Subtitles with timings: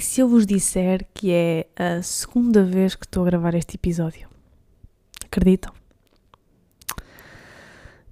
[0.00, 3.76] E se eu vos disser que é a segunda vez que estou a gravar este
[3.76, 4.30] episódio?
[5.26, 5.74] Acreditam?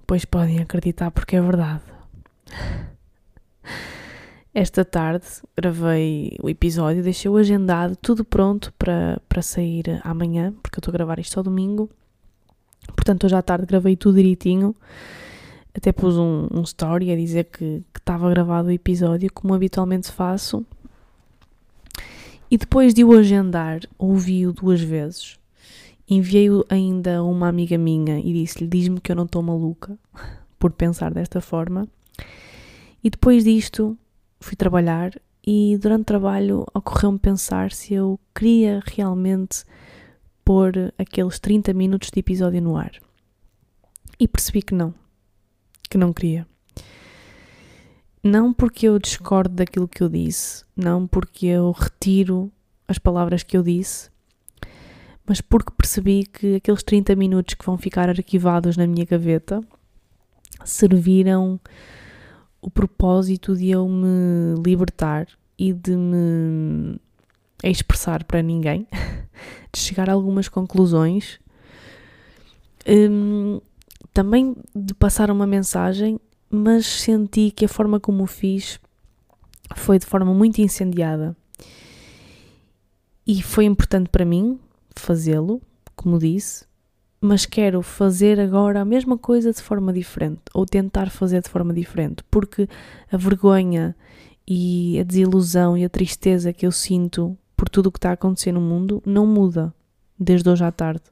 [0.05, 1.81] Pois podem acreditar porque é verdade.
[4.53, 5.25] Esta tarde
[5.57, 10.93] gravei o episódio, deixei-o agendado, tudo pronto para, para sair amanhã, porque eu estou a
[10.93, 11.89] gravar isto ao domingo.
[12.95, 14.75] Portanto, hoje à tarde gravei tudo direitinho.
[15.73, 20.63] Até pus um, um story a dizer que, estava gravado o episódio, como habitualmente faço.
[22.51, 25.37] E depois de o agendar, ouvi-o duas vezes.
[26.09, 29.97] Enviei-o ainda a uma amiga minha e disse-lhe: Diz-me que eu não estou maluca
[30.57, 31.87] por pensar desta forma.
[33.03, 33.97] E depois disto,
[34.39, 35.11] fui trabalhar
[35.45, 39.63] e durante o trabalho ocorreu-me pensar se eu queria realmente
[40.43, 42.91] pôr aqueles 30 minutos de episódio no ar.
[44.19, 44.93] E percebi que não,
[45.87, 46.48] que não queria.
[48.23, 52.51] Não porque eu discordo daquilo que eu disse, não porque eu retiro
[52.87, 54.09] as palavras que eu disse,
[55.25, 59.61] mas porque percebi que aqueles 30 minutos que vão ficar arquivados na minha gaveta
[60.65, 61.59] serviram
[62.61, 66.99] o propósito de eu me libertar e de me
[67.63, 68.87] expressar para ninguém,
[69.71, 71.39] de chegar a algumas conclusões,
[72.87, 73.61] um,
[74.13, 78.79] também de passar uma mensagem, mas senti que a forma como o fiz
[79.75, 81.35] foi de forma muito incendiada.
[83.25, 84.59] E foi importante para mim
[84.95, 85.61] fazê-lo,
[85.95, 86.65] como disse,
[87.21, 91.73] mas quero fazer agora a mesma coisa de forma diferente, ou tentar fazer de forma
[91.73, 92.67] diferente, porque
[93.11, 93.95] a vergonha
[94.47, 98.13] e a desilusão e a tristeza que eu sinto por tudo o que está a
[98.13, 99.73] acontecer no mundo não muda
[100.17, 101.03] desde hoje à tarde.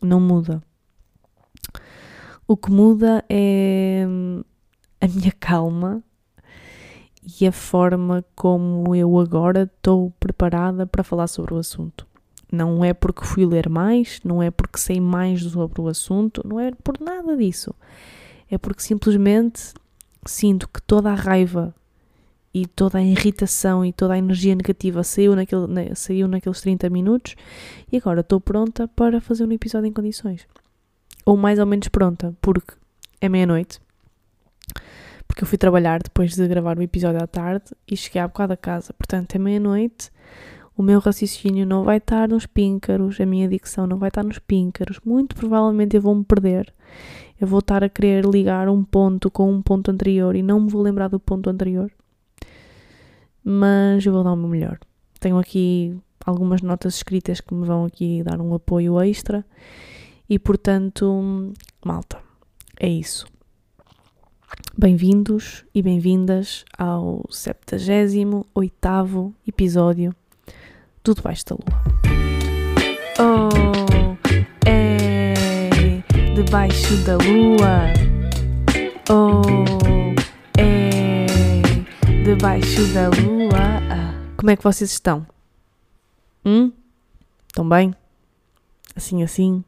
[0.00, 0.62] Não muda.
[2.50, 4.06] O que muda é
[4.98, 6.02] a minha calma
[7.38, 12.06] e a forma como eu agora estou preparada para falar sobre o assunto.
[12.50, 16.58] Não é porque fui ler mais, não é porque sei mais sobre o assunto, não
[16.58, 17.74] é por nada disso.
[18.50, 19.74] É porque simplesmente
[20.24, 21.74] sinto que toda a raiva
[22.54, 27.36] e toda a irritação e toda a energia negativa saiu, naquele, saiu naqueles 30 minutos
[27.92, 30.48] e agora estou pronta para fazer um episódio em condições.
[31.28, 32.72] Ou mais ou menos pronta, porque
[33.20, 33.78] é meia-noite.
[35.26, 38.54] Porque eu fui trabalhar depois de gravar o episódio à tarde e cheguei há bocado
[38.54, 38.94] a casa.
[38.94, 40.10] Portanto, é meia-noite
[40.74, 44.38] o meu raciocínio não vai estar nos píncaros, a minha dicção não vai estar nos
[44.38, 45.00] píncaros.
[45.04, 46.72] Muito provavelmente eu vou-me perder.
[47.38, 50.70] Eu vou estar a querer ligar um ponto com um ponto anterior e não me
[50.70, 51.92] vou lembrar do ponto anterior.
[53.44, 54.78] Mas eu vou dar o meu melhor.
[55.20, 59.44] Tenho aqui algumas notas escritas que me vão aqui dar um apoio extra
[60.28, 61.52] e, portanto,
[61.84, 62.20] malta,
[62.78, 63.26] é isso.
[64.76, 68.46] Bem-vindos e bem-vindas ao 78
[69.46, 70.14] episódio
[71.02, 71.82] tudo debaixo da lua.
[73.18, 74.16] Oh,
[74.66, 75.34] é
[76.34, 77.92] debaixo da lua.
[79.10, 79.42] Oh,
[80.58, 81.26] é
[82.22, 83.58] debaixo da lua.
[84.36, 85.26] Como é que vocês estão?
[86.44, 86.70] Hum?
[87.48, 87.94] Estão bem?
[88.94, 89.64] Assim, assim?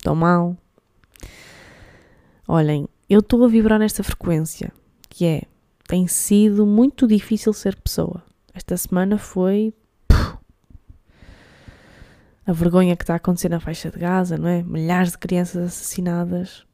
[0.00, 0.56] Estão mal?
[2.48, 4.72] Olhem, eu estou a vibrar nesta frequência,
[5.10, 5.42] que é,
[5.86, 8.24] tem sido muito difícil ser pessoa.
[8.54, 9.74] Esta semana foi
[12.46, 14.62] a vergonha que está a acontecer na faixa de Gaza, não é?
[14.62, 16.64] Milhares de crianças assassinadas.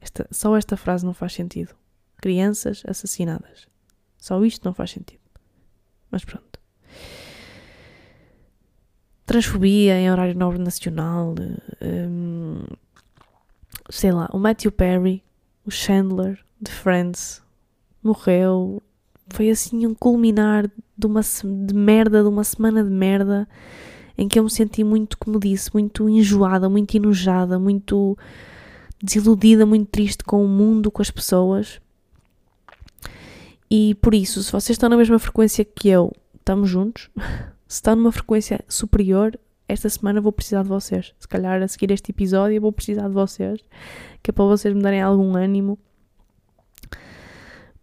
[0.00, 1.74] Esta, só esta frase não faz sentido.
[2.22, 3.66] Crianças assassinadas.
[4.16, 5.20] Só isto não faz sentido.
[6.12, 6.47] Mas pronto.
[9.28, 11.34] Transfobia em horário nobre nacional.
[11.82, 12.62] Um,
[13.90, 15.22] sei lá, o Matthew Perry,
[15.66, 17.42] o Chandler de Friends,
[18.02, 18.82] morreu.
[19.28, 23.46] Foi assim um culminar de uma de merda, de uma semana de merda
[24.16, 28.16] em que eu me senti muito, como disse, muito enjoada, muito enojada, muito
[28.98, 31.82] desiludida, muito triste com o mundo, com as pessoas.
[33.70, 37.10] E por isso, se vocês estão na mesma frequência que eu, estamos juntos.
[37.68, 39.38] Se estão numa frequência superior,
[39.68, 41.14] esta semana vou precisar de vocês.
[41.20, 43.60] Se calhar a seguir este episódio vou precisar de vocês,
[44.22, 45.78] que é para vocês me darem algum ânimo.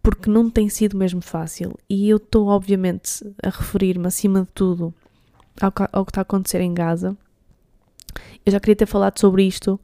[0.02, 1.78] Porque não tem sido mesmo fácil.
[1.88, 4.92] E eu estou, obviamente, a referir-me acima de tudo
[5.62, 7.16] ao, ao que está a acontecer em Gaza.
[8.44, 9.80] Eu já queria ter falado sobre isto,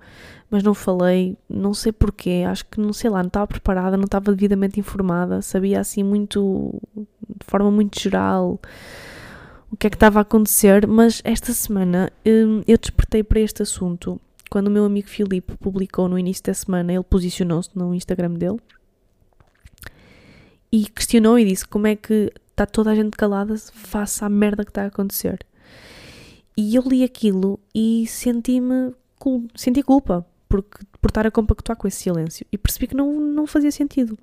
[0.49, 4.05] mas não falei, não sei porquê, acho que não sei lá, não estava preparada, não
[4.05, 8.59] estava devidamente informada, sabia assim muito, de forma muito geral,
[9.71, 13.63] o que é que estava a acontecer, mas esta semana hum, eu despertei para este
[13.63, 14.19] assunto
[14.49, 18.59] quando o meu amigo Filipe publicou no início da semana, ele posicionou-se no Instagram dele
[20.69, 24.65] e questionou e disse como é que está toda a gente calada face à merda
[24.65, 25.39] que está a acontecer.
[26.57, 28.93] E eu li aquilo e senti-me,
[29.55, 33.47] senti culpa porque, por estar a compactuar com esse silêncio e percebi que não, não
[33.47, 34.17] fazia sentido.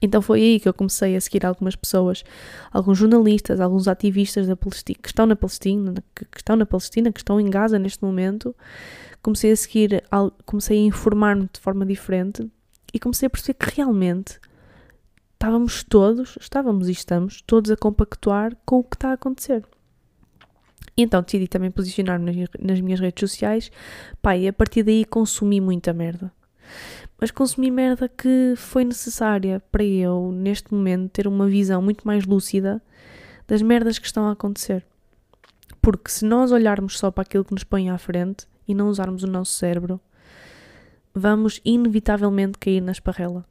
[0.00, 2.24] Então foi aí que eu comecei a seguir algumas pessoas,
[2.72, 7.12] alguns jornalistas, alguns ativistas da Palestina, que estão na Palestina, que, que estão na Palestina,
[7.12, 8.54] que estão em Gaza neste momento.
[9.22, 10.02] Comecei a seguir,
[10.44, 12.50] comecei a informar-me de forma diferente
[12.92, 14.40] e comecei a perceber que realmente
[15.34, 19.64] estávamos todos, estávamos e estamos todos a compactuar com o que está a acontecer.
[20.96, 23.70] E então decidi também posicionar-me nas, nas, minhas redes sociais,
[24.20, 26.32] pá, e a partir daí consumi muita merda.
[27.22, 32.26] Mas consumi merda que foi necessária para eu, neste momento, ter uma visão muito mais
[32.26, 32.82] lúcida
[33.46, 34.84] das merdas que estão a acontecer.
[35.80, 39.22] Porque se nós olharmos só para aquilo que nos põe à frente e não usarmos
[39.22, 40.00] o nosso cérebro,
[41.14, 43.44] vamos inevitavelmente cair na esparrela.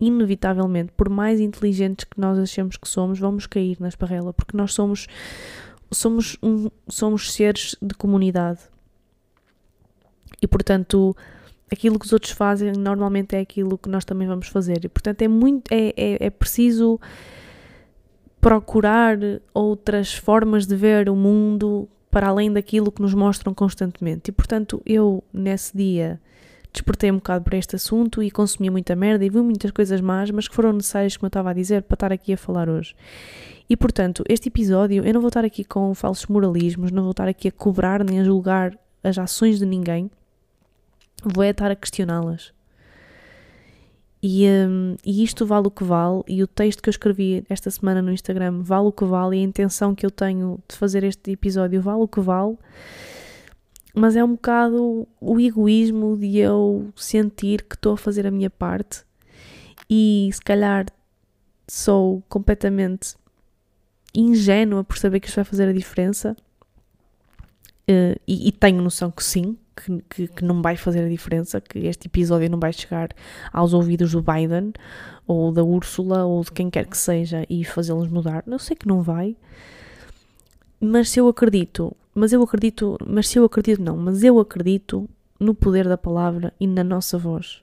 [0.00, 4.74] Inevitavelmente, por mais inteligentes que nós achemos que somos, vamos cair na esparrela, porque nós
[4.74, 5.06] somos
[5.88, 8.58] somos um, somos seres de comunidade.
[10.42, 11.16] E portanto,
[11.70, 14.84] aquilo que os outros fazem normalmente é aquilo que nós também vamos fazer.
[14.84, 17.00] E portanto é muito é, é, é preciso
[18.40, 19.16] procurar
[19.54, 24.28] outras formas de ver o mundo para além daquilo que nos mostram constantemente.
[24.28, 26.20] E portanto, eu nesse dia
[26.72, 30.30] despertei um bocado para este assunto e consumi muita merda e vi muitas coisas más,
[30.30, 32.94] mas que foram necessárias, como eu estava a dizer, para estar aqui a falar hoje.
[33.68, 37.26] E portanto, este episódio, eu não vou estar aqui com falsos moralismos, não vou estar
[37.26, 40.10] aqui a cobrar nem a julgar as ações de ninguém,
[41.32, 42.52] vou é estar a questioná-las.
[44.22, 47.70] E, um, e isto vale o que vale, e o texto que eu escrevi esta
[47.70, 51.04] semana no Instagram vale o que vale, e a intenção que eu tenho de fazer
[51.04, 52.56] este episódio vale o que vale
[53.94, 58.50] mas é um bocado o egoísmo de eu sentir que estou a fazer a minha
[58.50, 59.04] parte
[59.88, 60.86] e se calhar
[61.68, 63.14] sou completamente
[64.12, 66.36] ingênua por saber que isto vai fazer a diferença
[67.88, 71.60] uh, e, e, tenho noção que sim, que, que, que, não vai fazer a diferença,
[71.60, 73.10] que este episódio não vai chegar
[73.52, 74.72] aos ouvidos do Biden
[75.26, 78.44] ou da Úrsula ou de quem quer que seja e fazê-los mudar.
[78.46, 79.36] Eu sei que não vai,
[80.80, 85.08] mas se eu acredito mas eu acredito, mas se eu acredito não, mas eu acredito
[85.40, 87.60] no poder da palavra e na nossa voz.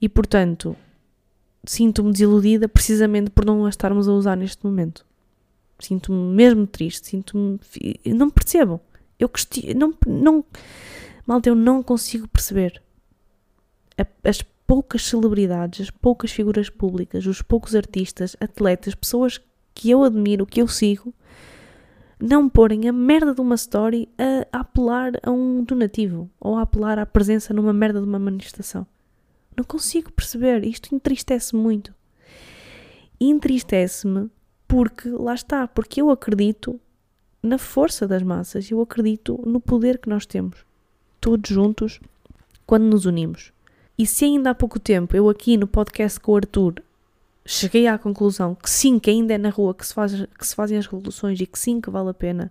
[0.00, 0.76] E portanto,
[1.64, 5.06] sinto-me desiludida precisamente por não a estarmos a usar neste momento.
[5.78, 7.60] Sinto-me mesmo triste, sinto-me.
[8.06, 8.80] Não percebo.
[9.18, 9.30] Eu
[9.74, 10.44] não, não.
[11.26, 12.82] Malta, eu não consigo perceber.
[14.22, 19.40] As poucas celebridades, as poucas figuras públicas, os poucos artistas, atletas, pessoas
[19.74, 21.14] que eu admiro, que eu sigo,
[22.20, 26.98] não porem a merda de uma story a, apelar a um donativo ou a apelar
[26.98, 28.86] à presença numa merda de uma manifestação.
[29.56, 30.64] Não consigo perceber.
[30.64, 31.94] Isto entristece muito.
[33.20, 34.30] Entristece-me
[34.68, 36.80] porque, lá está, porque eu acredito
[37.46, 40.58] na força das massas, eu acredito no poder que nós temos,
[41.20, 42.00] todos juntos,
[42.66, 43.52] quando nos unimos.
[43.98, 46.82] E se ainda há pouco tempo eu aqui no podcast com o Arthur
[47.46, 50.54] cheguei à conclusão que sim, que ainda é na rua que se, faz, que se
[50.54, 52.50] fazem as revoluções e que sim, que vale a pena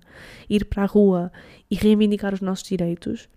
[0.50, 1.32] ir para a rua
[1.70, 3.28] e reivindicar os nossos direitos,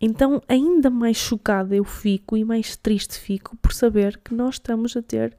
[0.00, 4.96] então ainda mais chocada eu fico e mais triste fico por saber que nós estamos
[4.96, 5.36] a ter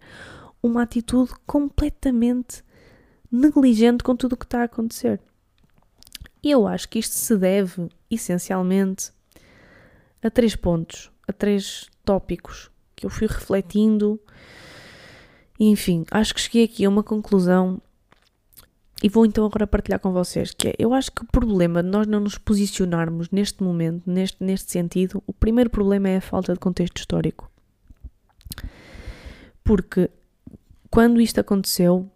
[0.62, 2.62] uma atitude completamente
[3.32, 5.20] negligente com tudo o que está a acontecer.
[6.42, 9.12] E eu acho que isto se deve essencialmente
[10.24, 14.20] a três pontos, a três tópicos que eu fui refletindo
[15.60, 17.82] enfim, acho que cheguei aqui a uma conclusão
[19.04, 21.90] e vou então agora partilhar com vocês que é, eu acho que o problema de
[21.90, 26.54] nós não nos posicionarmos neste momento, neste, neste sentido, o primeiro problema é a falta
[26.54, 27.52] de contexto histórico.
[29.62, 30.10] Porque
[30.90, 32.10] quando isto aconteceu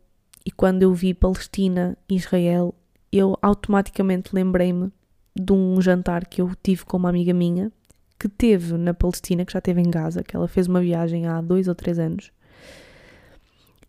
[0.45, 2.73] e quando eu vi Palestina e Israel,
[3.11, 4.91] eu automaticamente lembrei-me
[5.35, 7.71] de um jantar que eu tive com uma amiga minha
[8.19, 11.41] que teve na Palestina, que já teve em Gaza, que ela fez uma viagem há
[11.41, 12.31] dois ou três anos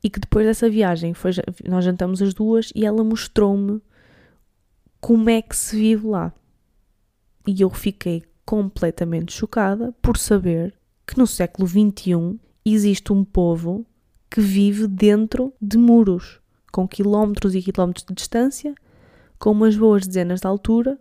[0.05, 1.33] e que depois dessa viagem foi,
[1.67, 3.81] nós jantamos as duas e ela mostrou-me
[5.01, 6.31] como é que se vive lá.
[7.47, 10.75] E eu fiquei completamente chocada por saber
[11.07, 13.87] que no século XXI existe um povo
[14.31, 16.39] que vive dentro de muros,
[16.75, 18.75] com quilómetros e quilómetros de distância,
[19.39, 20.99] com umas boas dezenas de altura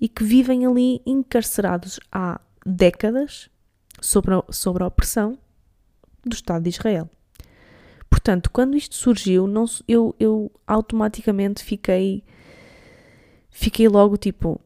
[0.00, 3.50] e que vivem ali encarcerados há décadas
[4.00, 5.38] sobre a, sobre a opressão
[6.24, 7.10] do Estado de Israel.
[8.08, 12.24] Portanto, quando isto surgiu, não, eu, eu automaticamente fiquei.
[13.50, 14.58] Fiquei logo tipo: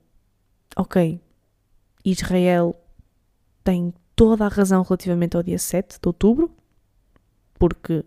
[0.77, 1.21] ok,
[2.05, 2.81] Israel
[3.65, 6.49] tem toda a razão relativamente ao dia 7 de outubro,
[7.59, 8.05] porque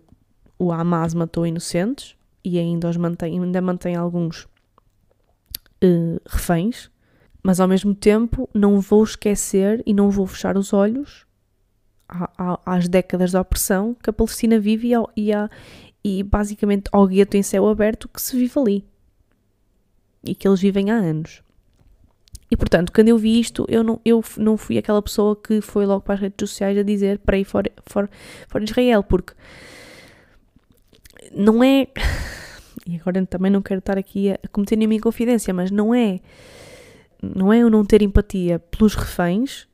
[0.59, 4.43] o Hamas matou inocentes e ainda, os mantém, ainda mantém alguns
[5.83, 6.91] uh, reféns,
[7.41, 11.25] mas ao mesmo tempo não vou esquecer e não vou fechar os olhos
[12.65, 15.49] às décadas de opressão que a Palestina vive e, ao, e, a,
[16.03, 18.85] e basicamente ao gueto em céu aberto que se vive ali
[20.23, 21.41] e que eles vivem há anos.
[22.51, 25.85] E portanto, quando eu vi isto, eu não, eu não fui aquela pessoa que foi
[25.85, 28.09] logo para as redes sociais a dizer pray for, for,
[28.47, 29.33] for Israel, porque
[31.33, 31.87] não é.
[32.87, 36.19] E agora também não quero estar aqui a cometer nenhuma inconfidência, mas não é.
[37.21, 39.67] Não é eu não ter empatia pelos reféns,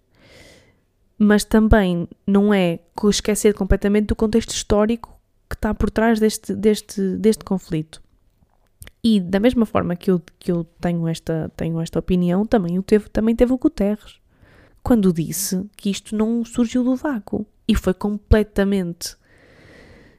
[1.18, 7.18] mas também não é esquecer completamente do contexto histórico que está por trás deste, deste,
[7.18, 8.02] deste conflito.
[9.04, 12.84] E da mesma forma que eu, que eu tenho, esta, tenho esta opinião, também, o
[12.84, 14.20] teve, também teve o Guterres.
[14.82, 17.46] Quando disse que isto não surgiu do vácuo.
[17.68, 19.16] E foi completamente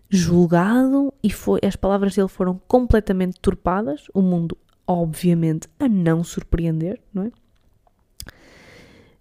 [0.08, 4.04] julgado e foi, as palavras dele foram completamente turpadas.
[4.14, 7.32] O mundo, obviamente, a não surpreender, não é?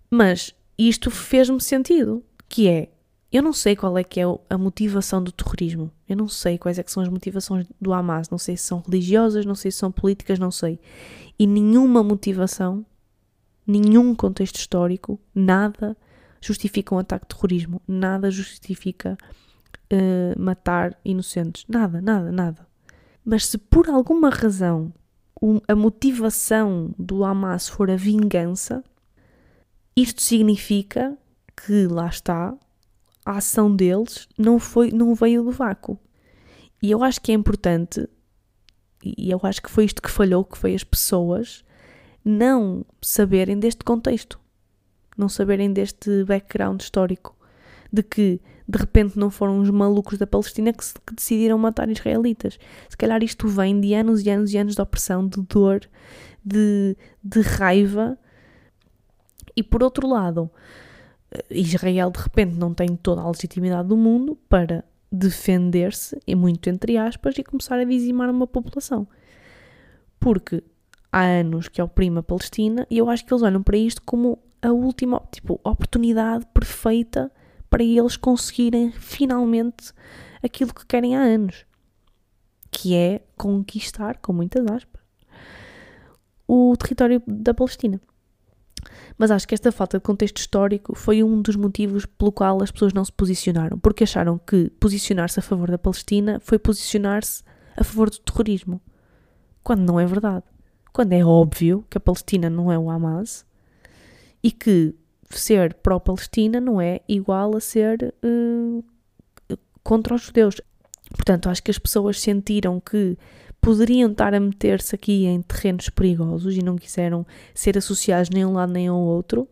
[0.10, 2.89] Mas isto fez-me sentido, que é
[3.36, 5.92] eu não sei qual é que é a motivação do terrorismo.
[6.08, 8.30] Eu não sei quais é que são as motivações do Hamas.
[8.30, 10.80] Não sei se são religiosas, não sei se são políticas, não sei.
[11.38, 12.86] E nenhuma motivação,
[13.68, 15.98] nenhum contexto histórico, nada
[16.39, 17.82] justifica um ataque de terrorismo.
[17.86, 19.18] Nada justifica
[19.94, 21.65] uh, matar inocentes.
[21.68, 22.68] Nada, nada, nada.
[23.24, 24.94] Mas se por alguma razão
[25.68, 28.84] a motivação do Hamas for a vingança,
[29.96, 31.18] isto significa
[31.56, 32.56] que lá está
[33.25, 36.00] a ação deles não foi não veio do vácuo.
[36.82, 38.08] E eu acho que é importante
[39.04, 41.63] e eu acho que foi isto que falhou, que foi as pessoas
[42.24, 44.39] não saberem deste contexto,
[45.15, 47.38] não saberem deste background histórico,
[47.94, 52.58] de que de repente não foram os malucos da Palestina que, que decidiram matar israelitas.
[52.90, 55.82] Se calhar isto vem de anos e anos e anos de opressão, de dor,
[56.44, 58.18] de, de raiva.
[59.56, 60.50] E por outro lado,
[61.50, 66.98] Israel de repente não tem toda a legitimidade do mundo para defender-se, e muito entre
[66.98, 69.08] aspas, e começar a dizimar uma população.
[70.20, 70.64] Porque
[71.12, 74.40] há anos que oprime a Palestina e eu acho que eles olham para isto como
[74.62, 77.32] a última tipo, oportunidade perfeita
[77.70, 79.92] para eles conseguirem finalmente
[80.44, 81.66] aquilo que querem há anos,
[82.72, 85.02] que é conquistar, com muitas aspas,
[86.48, 88.00] o território da Palestina.
[89.18, 92.72] Mas acho que esta falta de contexto histórico foi um dos motivos pelo qual as
[92.72, 97.44] pessoas não se posicionaram, porque acharam que posicionar-se a favor da Palestina foi posicionar-se
[97.76, 98.82] a favor do terrorismo,
[99.64, 100.44] quando não é verdade.
[100.94, 103.46] Quando é óbvio que a Palestina não é o Hamas
[104.42, 104.96] e que
[105.39, 108.84] ser pró-Palestina não é igual a ser uh,
[109.84, 110.62] contra os judeus.
[111.10, 113.18] Portanto, acho que as pessoas sentiram que
[113.62, 118.48] poderiam estar a meter-se aqui em terrenos perigosos e não quiseram ser associados nem a
[118.48, 119.48] um lado nem ao outro,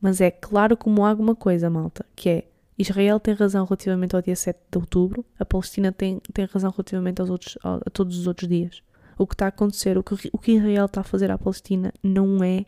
[0.00, 2.44] mas é claro como há alguma coisa, malta, que é
[2.78, 7.20] Israel tem razão relativamente ao dia 7 de outubro, a Palestina tem, tem razão relativamente
[7.20, 8.82] aos outros, a, todos os outros dias.
[9.16, 11.92] O que está a acontecer, o que, o que Israel está a fazer à Palestina
[12.02, 12.64] não é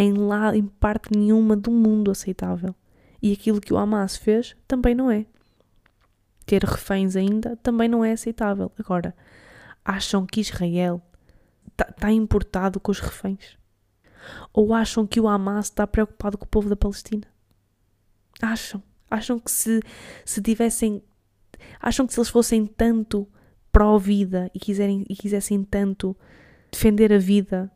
[0.00, 2.74] em, lá, em parte nenhuma do mundo aceitável.
[3.22, 5.26] E aquilo que o Hamas fez também não é.
[6.46, 8.72] Ter reféns ainda também não é aceitável.
[8.78, 9.14] Agora,
[9.84, 11.02] acham que Israel
[11.68, 13.58] está tá importado com os reféns?
[14.52, 17.26] Ou acham que o Hamas está preocupado com o povo da Palestina?
[18.40, 18.82] Acham.
[19.10, 19.80] Acham que se,
[20.24, 21.02] se tivessem.
[21.80, 23.28] Acham que se eles fossem tanto
[23.72, 26.16] pró-vida e, quiserem, e quisessem tanto
[26.70, 27.70] defender a vida,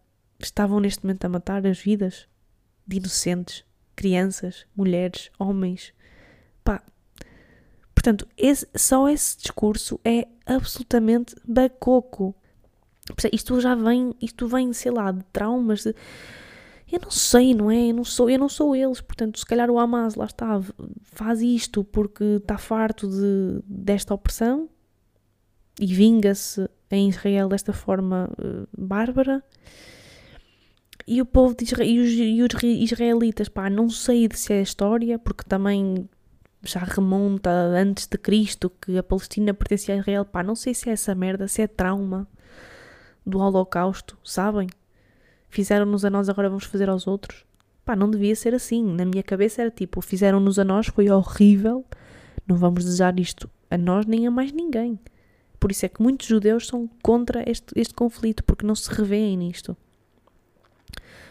[0.47, 2.29] estavam neste momento a matar as vidas
[2.87, 3.65] de inocentes,
[3.97, 5.93] crianças, mulheres, homens.
[6.63, 6.83] Pá,
[8.05, 12.35] Portanto, esse, só esse discurso é absolutamente bacoco.
[13.33, 15.85] Isto já vem, isto vem, sei lá, de traumas.
[15.85, 15.95] De...
[16.93, 17.89] Eu não sei, não é?
[17.89, 19.01] Eu não sou, eu não sou eles.
[19.01, 20.61] Portanto, se calhar o Hamas lá está,
[21.03, 24.69] faz isto porque está farto de, desta opressão
[25.81, 29.43] e vinga-se em Israel desta forma uh, bárbara.
[31.07, 34.63] E o povo de Israel, e os, e os israelitas, pá, não sei se é
[34.63, 36.09] história, porque também
[36.63, 40.25] já remonta antes de Cristo que a Palestina pertencia a Israel.
[40.25, 42.27] Pá, não sei se é essa merda, se é trauma
[43.25, 44.69] do Holocausto, sabem?
[45.49, 47.45] Fizeram-nos a nós, agora vamos fazer aos outros.
[47.85, 48.83] Pá, não devia ser assim.
[48.83, 51.85] Na minha cabeça era tipo, fizeram-nos a nós, foi horrível,
[52.47, 54.99] não vamos desejar isto a nós nem a mais ninguém.
[55.61, 59.37] Por isso é que muitos judeus são contra este, este conflito, porque não se revêem
[59.37, 59.77] nisto.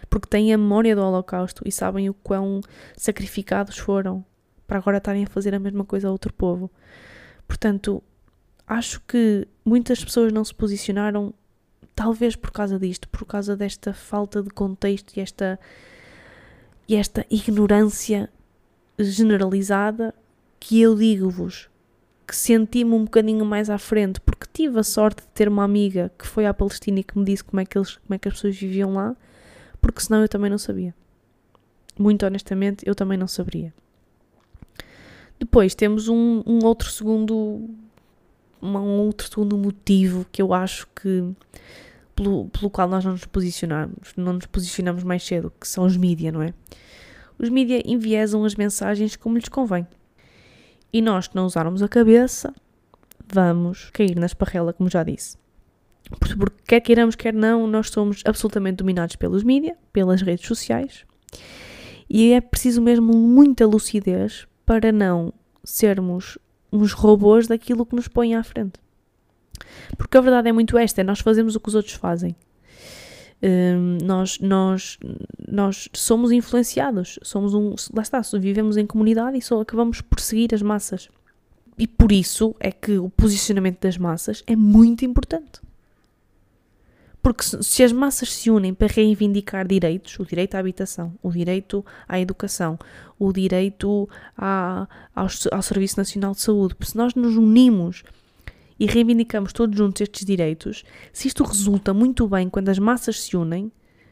[0.09, 2.61] Porque têm a memória do Holocausto e sabem o quão
[2.95, 4.23] sacrificados foram
[4.67, 6.71] para agora estarem a fazer a mesma coisa a outro povo.
[7.47, 8.01] Portanto,
[8.67, 11.33] acho que muitas pessoas não se posicionaram,
[11.95, 15.59] talvez por causa disto, por causa desta falta de contexto e esta,
[16.87, 18.29] e esta ignorância
[18.97, 20.13] generalizada
[20.59, 21.69] que eu digo-vos
[22.25, 26.11] que senti-me um bocadinho mais à frente, porque tive a sorte de ter uma amiga
[26.17, 28.27] que foi à Palestina e que me disse como é que, eles, como é que
[28.27, 29.15] as pessoas viviam lá,
[29.83, 30.95] porque senão eu também não sabia.
[31.99, 33.73] Muito honestamente, eu também não saberia.
[35.37, 37.69] Depois temos um, um outro segundo
[38.61, 41.29] um outro segundo motivo que eu acho que
[42.15, 45.97] pelo, pelo qual nós não nos posicionamos, não nos posicionamos mais cedo, que são os
[45.97, 46.53] mídia, não é?
[47.37, 49.85] Os mídia enviesam as mensagens como lhes convém.
[50.93, 52.53] E nós que não usarmos a cabeça,
[53.27, 55.42] vamos cair na esparrela, como já disse.
[56.19, 56.35] Porque
[56.67, 61.05] quer queiramos, quer não, nós somos absolutamente dominados pelos mídia, pelas redes sociais.
[62.09, 65.33] E é preciso mesmo muita lucidez para não
[65.63, 66.37] sermos
[66.71, 68.79] uns robôs daquilo que nos põe à frente.
[69.97, 72.35] Porque a verdade é muito esta: é nós fazemos o que os outros fazem.
[73.41, 74.97] Um, nós, nós,
[75.51, 80.53] nós somos influenciados, somos um, lá está, vivemos em comunidade e só acabamos por seguir
[80.53, 81.09] as massas.
[81.77, 85.59] E por isso é que o posicionamento das massas é muito importante.
[87.23, 91.83] Porque se as massas se unem para reivindicar direitos, o direito à habitação, o direito
[92.05, 92.77] à educação,
[93.17, 98.03] o direito à, ao, ao Serviço Nacional de Saúde, se nós nos unimos
[98.77, 103.37] e reivindicamos todos juntos estes direitos, se isto resulta muito bem quando as massas se
[103.37, 103.71] unem,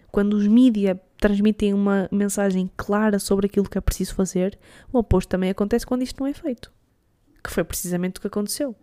[0.09, 4.57] quando os mídias transmitem uma mensagem clara sobre aquilo que é preciso fazer,
[4.91, 6.71] o oposto também acontece quando isto não é feito.
[7.43, 8.73] Que foi precisamente o que aconteceu.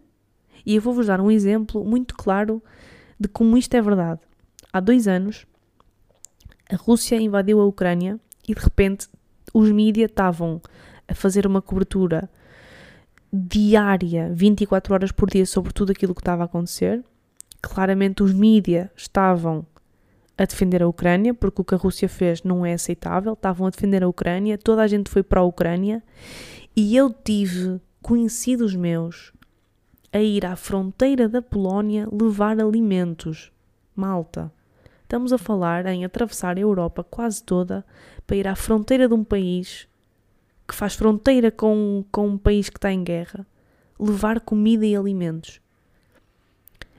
[0.67, 2.63] E eu vou-vos dar um exemplo muito claro
[3.19, 4.21] de como isto é verdade.
[4.73, 5.47] Há dois anos,
[6.71, 9.09] a Rússia invadiu a Ucrânia e de repente
[9.53, 10.61] os mídias estavam
[11.07, 12.31] a fazer uma cobertura
[13.33, 17.03] diária, 24 horas por dia, sobre tudo aquilo que estava a acontecer.
[17.61, 19.67] Claramente, os mídias estavam
[20.37, 23.33] a defender a Ucrânia, porque o que a Rússia fez não é aceitável.
[23.33, 26.03] Estavam a defender a Ucrânia, toda a gente foi para a Ucrânia
[26.77, 29.33] e eu tive conhecidos meus
[30.12, 33.53] a ir à fronteira da Polónia levar alimentos.
[33.94, 34.53] Malta.
[35.03, 37.85] Estamos a falar em atravessar a Europa quase toda
[38.27, 39.88] para ir à fronteira de um país
[40.66, 43.47] que faz fronteira com, com um país que está em guerra,
[43.99, 45.61] levar comida e alimentos.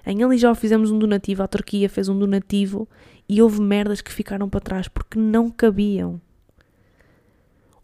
[0.03, 2.89] Em Alijó fizemos um donativo, a Turquia fez um donativo
[3.27, 6.19] e houve merdas que ficaram para trás porque não cabiam.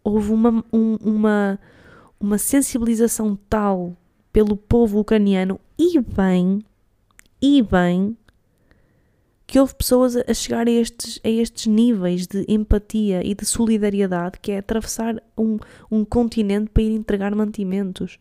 [0.04, 1.60] Houve uma, um, uma,
[2.20, 3.96] uma sensibilização tal
[4.36, 6.62] pelo povo ucraniano e bem,
[7.42, 8.18] e bem,
[9.48, 14.38] que houve pessoas a chegar a estes, a estes níveis de empatia e de solidariedade,
[14.42, 15.58] que é atravessar um,
[15.90, 18.20] um continente para ir entregar mantimentos.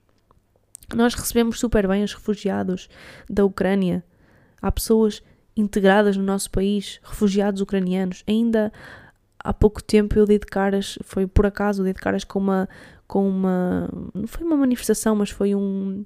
[0.95, 2.89] Nós recebemos super bem os refugiados
[3.29, 4.05] da Ucrânia.
[4.63, 5.21] Há pessoas
[5.57, 8.23] integradas no nosso país, refugiados ucranianos.
[8.29, 8.73] Ainda
[9.37, 12.69] há pouco tempo eu dei de caras, foi por acaso, dei de caras com uma,
[13.15, 16.05] com uma, não foi uma manifestação, mas foi um,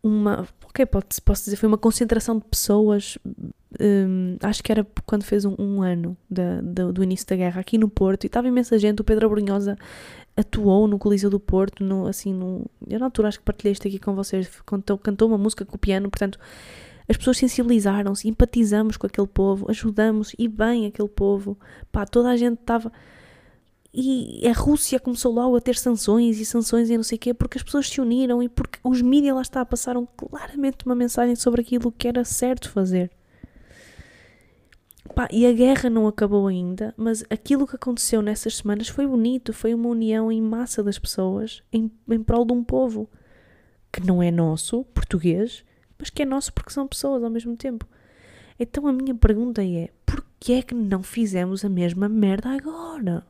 [0.00, 3.18] uma, ok, pode, posso dizer, foi uma concentração de pessoas,
[3.80, 7.60] um, acho que era quando fez um, um ano da, da, do início da guerra,
[7.60, 9.76] aqui no Porto, e estava imensa gente, o Pedro Abrunhosa
[10.36, 13.88] atuou no Coliseu do Porto, no, assim, no, eu na altura acho que partilhei isto
[13.88, 16.38] aqui com vocês, cantou, cantou uma música com o piano, portanto,
[17.08, 21.58] as pessoas sensibilizaram-se, empatizamos com aquele povo, ajudamos, e bem aquele povo,
[21.90, 22.92] pá, toda a gente estava
[23.92, 27.32] e a Rússia começou logo a ter sanções e sanções e não sei o quê,
[27.32, 31.34] porque as pessoas se uniram e porque os mídias lá está passaram claramente uma mensagem
[31.34, 33.10] sobre aquilo que era certo fazer.
[35.14, 39.52] Pá, e a guerra não acabou ainda, mas aquilo que aconteceu nessas semanas foi bonito,
[39.54, 43.08] foi uma união em massa das pessoas em, em prol de um povo
[43.90, 45.64] que não é nosso, português,
[45.98, 47.86] mas que é nosso porque são pessoas ao mesmo tempo.
[48.60, 53.26] Então a minha pergunta é: porquê é que não fizemos a mesma merda agora?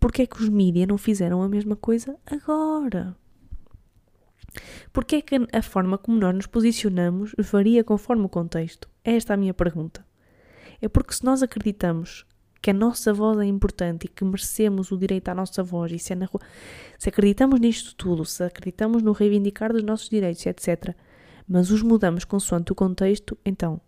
[0.00, 3.14] Porquê é que os mídias não fizeram a mesma coisa agora?
[4.94, 8.88] Porquê é que a forma como nós nos posicionamos varia conforme o contexto?
[9.04, 10.04] É esta a minha pergunta.
[10.80, 12.24] É porque se nós acreditamos
[12.62, 15.98] que a nossa voz é importante e que merecemos o direito à nossa voz, e
[15.98, 16.28] se, é na,
[16.98, 20.94] se acreditamos nisto tudo, se acreditamos no reivindicar dos nossos direitos, etc.,
[21.46, 23.78] mas os mudamos consoante o contexto, então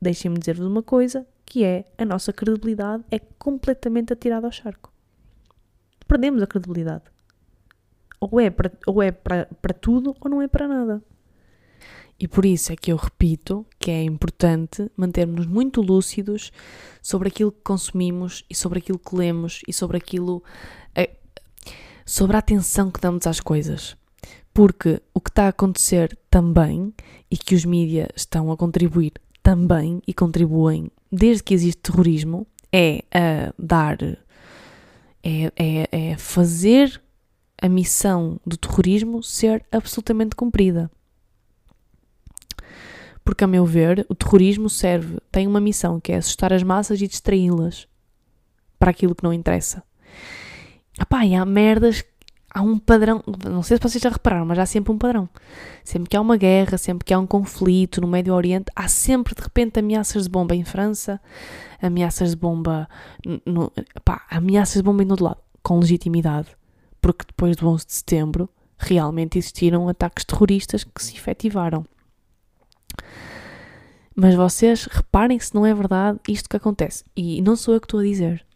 [0.00, 4.93] deixem-me dizer-vos uma coisa, que é a nossa credibilidade é completamente atirada ao charco
[6.06, 7.04] perdemos a credibilidade.
[8.20, 11.02] Ou é para, ou é para, para tudo ou não é para nada.
[12.18, 16.52] E por isso é que eu repito que é importante mantermos-nos muito lúcidos
[17.02, 20.42] sobre aquilo que consumimos e sobre aquilo que lemos e sobre aquilo.
[22.06, 23.96] sobre a atenção que damos às coisas.
[24.52, 26.94] Porque o que está a acontecer também,
[27.30, 33.02] e que os mídias estão a contribuir também, e contribuem desde que existe terrorismo, é
[33.12, 33.98] a dar,
[35.24, 37.02] é, é, é fazer
[37.60, 40.90] a missão do terrorismo ser absolutamente cumprida.
[43.24, 47.00] Porque, a meu ver, o terrorismo serve, tem uma missão que é assustar as massas
[47.00, 47.88] e distraí-las
[48.78, 49.82] para aquilo que não interessa.
[51.00, 52.04] Epá, e há merdas,
[52.54, 55.28] há um padrão, não sei se vocês já repararam, mas há sempre um padrão.
[55.82, 59.34] Sempre que há uma guerra, sempre que há um conflito no Médio Oriente, há sempre
[59.34, 61.20] de repente ameaças de bomba em França,
[61.82, 62.88] ameaças de bomba,
[63.44, 66.48] no, epá, ameaças de bomba em todo lado, com legitimidade.
[67.00, 71.84] Porque depois do 11 de setembro, realmente existiram ataques terroristas que se efetivaram.
[74.14, 77.02] Mas vocês reparem se não é verdade isto que acontece.
[77.16, 78.46] E não sou eu que estou a dizer.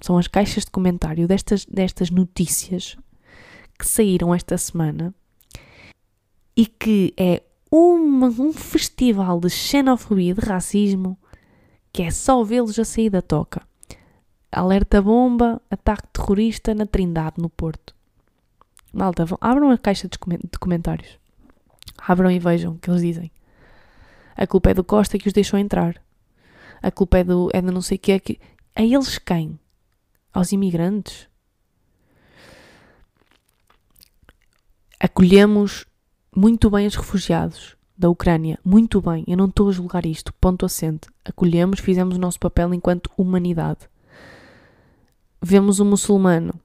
[0.00, 2.96] São as caixas de comentário destas, destas notícias
[3.84, 5.14] que saíram esta semana
[6.56, 11.18] e que é um festival de xenofobia e de racismo
[11.92, 13.60] que é só vê-los a sair da toca.
[14.50, 17.94] Alerta bomba, ataque terrorista na Trindade, no Porto.
[18.90, 20.18] Malta, abram a caixa de
[20.58, 21.18] comentários.
[21.98, 23.30] Abram e vejam o que eles dizem.
[24.34, 26.02] A culpa é do Costa que os deixou entrar.
[26.82, 28.40] A culpa é do é de não sei o que é que.
[28.74, 29.58] A eles quem?
[30.32, 31.28] Aos imigrantes?
[35.04, 35.84] Acolhemos
[36.34, 38.58] muito bem os refugiados da Ucrânia.
[38.64, 39.22] Muito bem.
[39.28, 40.32] Eu não estou a julgar isto.
[40.40, 41.08] Ponto assente.
[41.22, 43.80] Acolhemos, fizemos o nosso papel enquanto humanidade.
[45.42, 46.58] Vemos um muçulmano.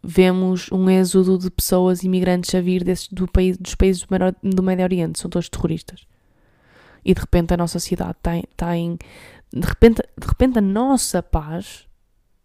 [0.00, 4.06] Vemos um êxodo de pessoas imigrantes a vir desses, do país, dos países
[4.40, 5.18] do Médio Oriente.
[5.18, 6.06] São todos terroristas
[7.04, 8.16] e de repente a nossa cidade
[8.52, 8.96] está em,
[9.52, 11.88] de, repente, de repente a nossa paz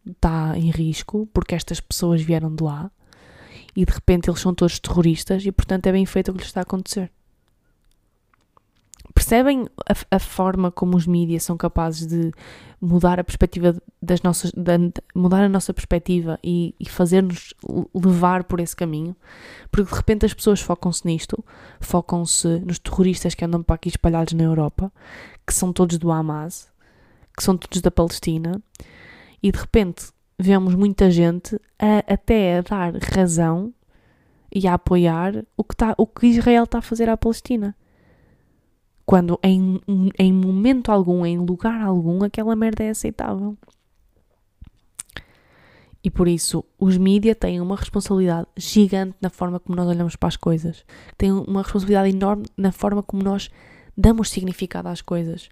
[0.08, 2.92] está em risco porque estas pessoas vieram de lá
[3.75, 6.47] e de repente eles são todos terroristas e portanto é bem feito o que lhes
[6.47, 7.12] está a acontecer.
[9.13, 12.32] Percebem a, a forma como os mídias são capazes de
[12.79, 17.53] mudar a perspectiva das nossas, de, mudar a nossa perspectiva e, e fazer-nos
[17.93, 19.15] levar por esse caminho?
[19.71, 21.43] Porque de repente as pessoas focam-se nisto,
[21.79, 24.91] focam-se nos terroristas que andam para aqui espalhados na Europa,
[25.45, 26.71] que são todos do Hamas,
[27.36, 28.62] que são todos da Palestina,
[29.41, 33.73] e de repente vemos muita gente a, até a dar razão
[34.54, 37.75] e a apoiar o que, tá, o que Israel está a fazer à Palestina
[39.10, 39.82] quando em,
[40.19, 43.58] em momento algum, em lugar algum, aquela merda é aceitável.
[46.04, 50.28] E por isso, os mídias têm uma responsabilidade gigante na forma como nós olhamos para
[50.30, 50.86] as coisas.
[51.17, 53.49] Têm uma responsabilidade enorme na forma como nós
[53.97, 55.49] damos significado às coisas.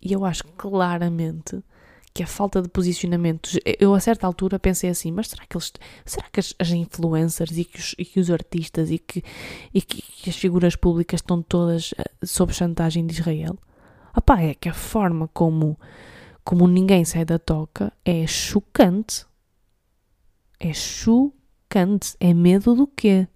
[0.00, 1.60] E eu acho claramente
[2.12, 3.58] que a falta de posicionamentos.
[3.78, 5.72] Eu, a certa altura, pensei assim: mas será que eles.
[6.04, 9.22] Será que as, as influencers e que, os, e que os artistas e que,
[9.72, 13.56] e que, que, as figuras públicas estão todas uh, sob chantagem de Israel?
[14.16, 15.78] Opá, é que a forma como,
[16.42, 19.24] como ninguém sai da toca é chocante.
[20.58, 22.16] É chocante.
[22.18, 23.28] É medo do quê?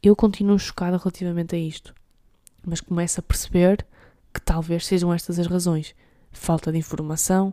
[0.00, 1.92] Eu continuo chocada relativamente a isto.
[2.64, 3.84] Mas começo a perceber
[4.32, 5.94] que talvez sejam estas as razões.
[6.30, 7.52] Falta de informação,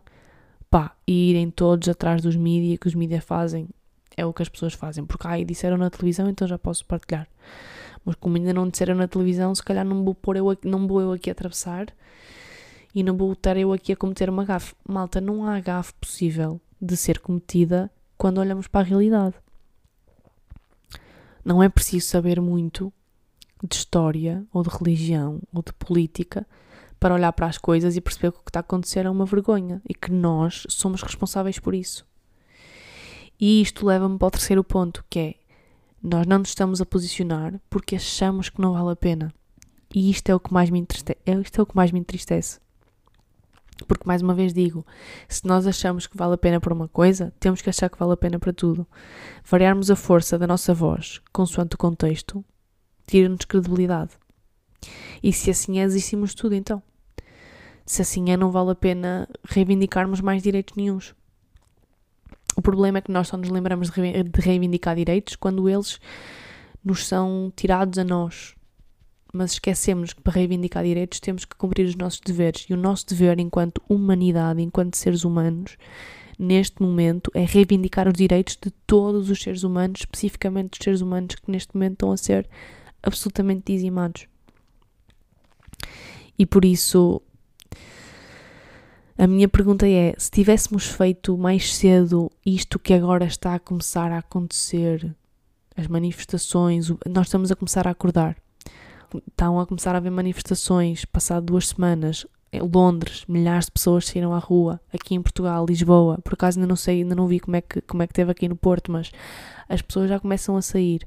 [0.70, 3.68] pá, e irem todos atrás dos mídias que os mídias fazem
[4.16, 7.28] é o que as pessoas fazem, porque ai, disseram na televisão, então já posso partilhar.
[8.04, 11.02] Mas como ainda não disseram na televisão, se calhar não vou pôr eu não vou
[11.02, 11.88] eu aqui atravessar
[12.94, 14.76] e não vou estar eu aqui a cometer uma gafe.
[14.88, 19.36] Malta, não há gafe possível de ser cometida quando olhamos para a realidade.
[21.44, 22.92] Não é preciso saber muito
[23.64, 26.46] de história ou de religião ou de política
[27.00, 29.26] para olhar para as coisas e perceber que o que está a acontecer é uma
[29.26, 32.06] vergonha e que nós somos responsáveis por isso.
[33.40, 35.36] E isto leva-me para o terceiro ponto, que é
[36.04, 39.34] nós não nos estamos a posicionar porque achamos que não vale a pena.
[39.94, 41.20] E isto é o que mais me entristece.
[41.26, 42.60] É, isto é o que mais me entristece.
[43.88, 44.86] Porque, mais uma vez digo,
[45.28, 48.14] se nós achamos que vale a pena para uma coisa, temos que achar que vale
[48.14, 48.86] a pena para tudo.
[49.50, 52.44] Variarmos a força da nossa voz, consoante o contexto,
[53.08, 54.12] tira-nos credibilidade.
[55.22, 56.82] E se assim é, existimos tudo então.
[57.86, 61.14] Se assim é, não vale a pena reivindicarmos mais direitos nenhums.
[62.56, 66.00] O problema é que nós só nos lembramos de reivindicar direitos quando eles
[66.84, 68.56] nos são tirados a nós.
[69.32, 72.66] Mas esquecemos que para reivindicar direitos temos que cumprir os nossos deveres.
[72.70, 75.78] E o nosso dever, enquanto humanidade, enquanto seres humanos,
[76.38, 81.36] neste momento, é reivindicar os direitos de todos os seres humanos, especificamente dos seres humanos
[81.36, 82.50] que neste momento estão a ser
[83.04, 84.26] absolutamente dizimados.
[86.40, 87.22] E por isso
[89.18, 94.14] a minha pergunta é: se tivéssemos feito mais cedo isto que agora está a começar
[94.14, 95.14] a acontecer
[95.76, 98.38] as manifestações, nós estamos a começar a acordar.
[99.28, 104.34] Estão a começar a haver manifestações, passado duas semanas, em Londres, milhares de pessoas saíram
[104.34, 107.58] à rua, aqui em Portugal, Lisboa, por acaso ainda não sei, ainda não vi como
[107.58, 109.12] é que, como é que teve aqui no Porto, mas
[109.68, 111.04] as pessoas já começam a sair.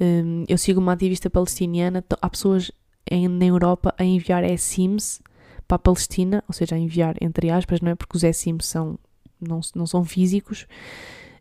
[0.00, 2.72] Um, eu sigo uma ativista palestiniana, há pessoas
[3.12, 5.20] em, na Europa a enviar SIMs
[5.68, 7.94] para a Palestina, ou seja, a enviar entre aspas, não é?
[7.94, 8.98] Porque os SIMs são,
[9.40, 10.66] não, não são físicos,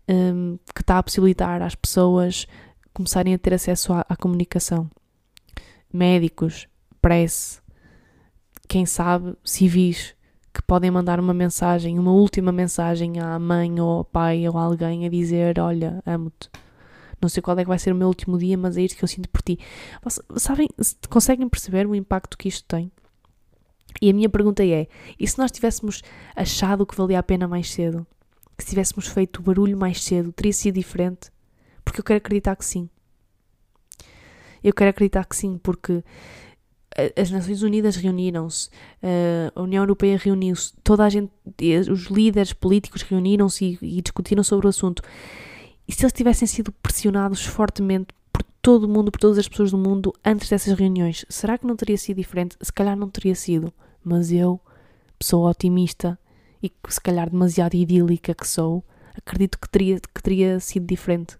[0.07, 2.47] um, que está a possibilitar às pessoas
[2.93, 4.89] começarem a ter acesso à, à comunicação.
[5.93, 6.67] Médicos,
[7.01, 7.61] presse,
[8.67, 10.15] quem sabe, civis
[10.53, 14.63] que podem mandar uma mensagem, uma última mensagem à mãe ou ao pai ou a
[14.63, 16.49] alguém a dizer: Olha, amo-te.
[17.21, 19.03] Não sei qual é que vai ser o meu último dia, mas é isto que
[19.03, 19.59] eu sinto por ti.
[20.03, 20.67] Vocês, sabem,
[21.09, 22.91] conseguem perceber o impacto que isto tem?
[24.01, 24.87] E a minha pergunta é:
[25.19, 26.01] e se nós tivéssemos
[26.35, 28.05] achado que valia a pena mais cedo?
[28.57, 31.31] Que se tivéssemos feito o barulho mais cedo, teria sido diferente?
[31.83, 32.89] Porque eu quero acreditar que sim.
[34.63, 36.03] Eu quero acreditar que sim, porque
[37.15, 38.69] as Nações Unidas reuniram-se,
[39.55, 41.31] a União Europeia reuniu-se, toda a gente,
[41.89, 45.01] os líderes políticos reuniram-se e, e, discutiram sobre o assunto.
[45.87, 49.71] E se eles tivessem sido pressionados fortemente por todo o mundo, por todas as pessoas
[49.71, 52.55] do mundo, antes dessas reuniões, será que não teria sido diferente?
[52.61, 54.59] Se calhar não teria sido, mas eu,
[55.17, 56.17] pessoa otimista
[56.61, 58.83] e se calhar demasiado idílica que sou,
[59.15, 61.37] acredito que teria, que teria sido diferente.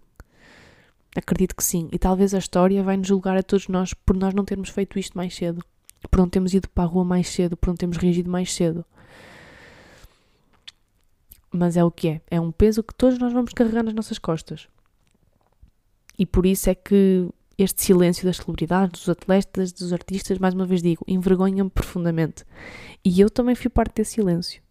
[1.14, 1.88] Acredito que sim.
[1.92, 4.98] E talvez a história vai nos julgar a todos nós por nós não termos feito
[4.98, 5.62] isto mais cedo.
[6.10, 8.84] Por não termos ido para a rua mais cedo, por não termos reagido mais cedo.
[11.52, 12.20] Mas é o que é.
[12.30, 14.68] É um peso que todos nós vamos carregar nas nossas costas.
[16.18, 20.66] E por isso é que este silêncio das celebridades, dos atletas, dos artistas, mais uma
[20.66, 22.44] vez digo, envergonha-me profundamente.
[23.04, 24.62] E eu também fui parte desse silêncio.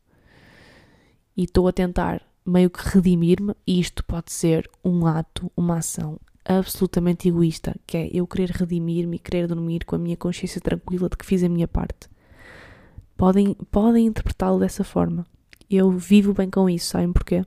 [1.38, 6.20] E estou a tentar meio que redimir-me, e isto pode ser um ato, uma ação
[6.44, 11.08] absolutamente egoísta, que é eu querer redimir-me e querer dormir com a minha consciência tranquila
[11.08, 12.10] de que fiz a minha parte.
[13.15, 15.26] Podem, podem interpretá-lo dessa forma.
[15.74, 17.46] Eu vivo bem com isso, sabem porquê?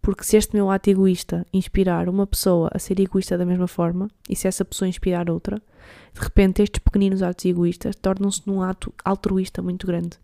[0.00, 4.08] Porque se este meu ato egoísta inspirar uma pessoa a ser egoísta da mesma forma,
[4.30, 5.60] e se essa pessoa inspirar outra,
[6.14, 10.18] de repente estes pequeninos atos egoístas tornam-se num ato altruísta muito grande,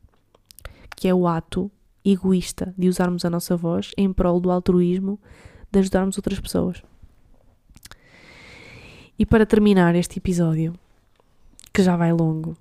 [0.97, 1.71] que é o ato
[2.03, 5.21] egoísta de usarmos a nossa voz em prol do altruísmo
[5.71, 6.83] de ajudarmos outras pessoas.
[9.19, 10.73] E para terminar este episódio,
[11.71, 12.57] que já vai longo,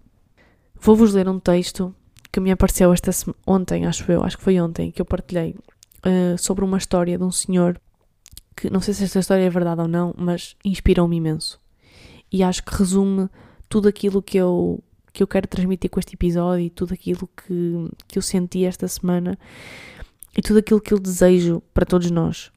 [0.76, 1.96] vou-vos ler um texto
[2.34, 3.12] que me apareceu esta
[3.46, 5.56] ontem, acho eu, acho que foi ontem, que eu partilhei
[6.04, 7.80] uh, sobre uma história de um senhor
[8.56, 11.62] que não sei se esta história é verdade ou não, mas inspirou-me imenso.
[12.32, 13.30] E acho que resume
[13.70, 17.88] tudo aquilo que eu, que eu quero transmitir com este episódio e tudo aquilo que,
[18.08, 19.38] que eu senti esta semana
[20.36, 22.52] e tudo aquilo que eu desejo para todos nós.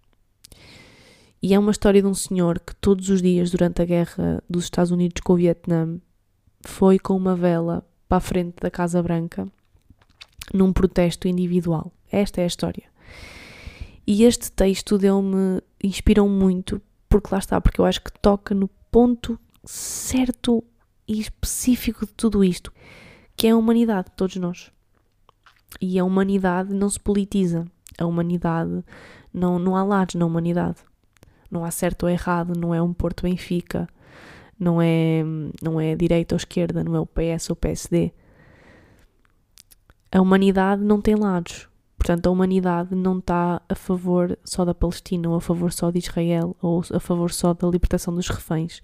[1.42, 4.64] E é uma história de um senhor que todos os dias durante a guerra dos
[4.64, 5.98] Estados Unidos com o Vietnã
[6.62, 9.46] foi com uma vela para a frente da Casa Branca
[10.52, 11.92] num protesto individual.
[12.10, 12.84] Esta é a história.
[14.06, 18.68] E este texto deu-me, inspirou muito, porque lá está, porque eu acho que toca no
[18.90, 20.62] ponto certo
[21.08, 22.72] e específico de tudo isto,
[23.36, 24.70] que é a humanidade, todos nós.
[25.80, 27.66] E a humanidade não se politiza.
[27.98, 28.84] A humanidade
[29.32, 30.76] não, não há lados na humanidade
[31.50, 33.88] não há certo ou errado, não é um Porto Benfica,
[34.58, 35.22] não é,
[35.62, 38.12] não é direita ou esquerda, não é o PS ou o PSD.
[40.10, 41.68] A humanidade não tem lados.
[41.98, 45.98] Portanto, a humanidade não está a favor só da Palestina, ou a favor só de
[45.98, 48.80] Israel, ou a favor só da libertação dos reféns.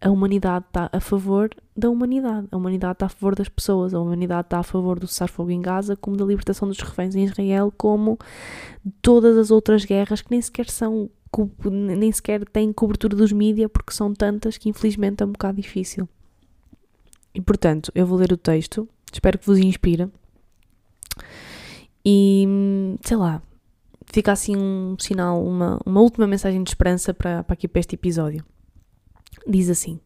[0.00, 2.46] A humanidade está a favor da humanidade.
[2.50, 3.92] A humanidade está a favor das pessoas.
[3.92, 7.24] A humanidade está a favor do cessar-fogo em Gaza, como da libertação dos reféns em
[7.24, 8.18] Israel, como
[9.02, 11.10] todas as outras guerras que nem sequer são
[11.70, 16.08] nem sequer têm cobertura dos mídias porque são tantas que infelizmente é um bocado difícil.
[17.34, 20.10] E portanto, eu vou ler o texto, espero que vos inspire.
[22.04, 22.46] E
[23.02, 23.42] sei lá,
[24.06, 27.94] fica assim um sinal, uma, uma última mensagem de esperança para, para aqui para este
[27.94, 28.44] episódio.
[29.46, 30.00] Diz assim: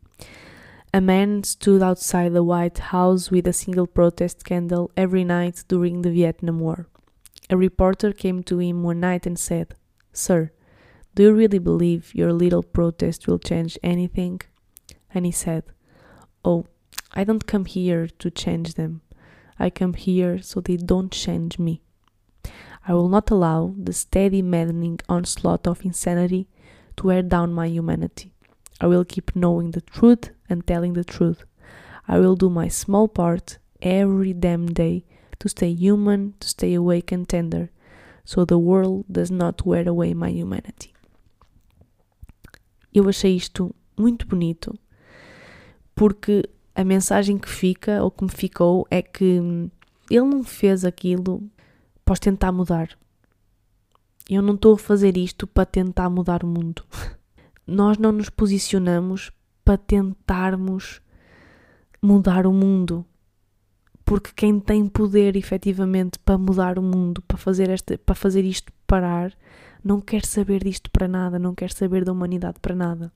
[0.92, 6.02] A man stood outside the White House with a single protest candle every night during
[6.02, 6.86] the Vietnam War.
[7.48, 9.74] A reporter came to him one night and said,
[10.12, 10.50] Sir,
[11.14, 14.40] Do you really believe your little protest will change anything?
[15.12, 15.64] And he said,
[16.42, 16.64] Oh,
[17.12, 19.02] I don't come here to change them.
[19.58, 21.82] I come here so they don't change me.
[22.86, 26.48] I will not allow the steady, maddening onslaught of insanity
[26.96, 28.32] to wear down my humanity.
[28.80, 31.44] I will keep knowing the truth and telling the truth.
[32.08, 35.04] I will do my small part every damn day
[35.38, 37.70] to stay human, to stay awake and tender,
[38.24, 40.92] so the world does not wear away my humanity.
[42.92, 44.78] eu achei isto muito bonito,
[45.94, 49.70] porque a mensagem que fica, ou que me ficou, é que
[50.10, 51.42] ele não fez aquilo
[52.04, 52.90] para tentar mudar.
[54.28, 56.84] Eu não estou a fazer isto para tentar mudar o mundo.
[57.66, 59.30] Nós não nos posicionamos
[59.64, 61.00] para tentarmos
[62.00, 63.04] mudar o mundo.
[64.04, 68.72] Porque quem tem poder efetivamente para mudar o mundo, para fazer, esta, para fazer isto
[68.86, 69.32] parar,
[69.82, 73.12] não quer saber disto para nada, não quer saber da humanidade para nada.